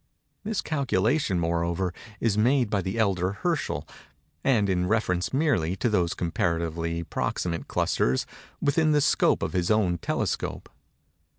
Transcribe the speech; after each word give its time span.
This 0.43 0.61
calculation, 0.61 1.39
moreover, 1.39 1.93
is 2.19 2.35
made 2.35 2.71
by 2.71 2.81
the 2.81 2.97
elder 2.97 3.33
Herschell, 3.33 3.87
and 4.43 4.67
in 4.67 4.87
reference 4.87 5.31
merely 5.31 5.75
to 5.75 5.89
those 5.89 6.15
comparatively 6.15 7.03
proximate 7.03 7.67
clusters 7.67 8.25
within 8.59 8.93
the 8.93 9.01
scope 9.01 9.43
of 9.43 9.53
his 9.53 9.69
own 9.69 9.99
telescope. 9.99 10.69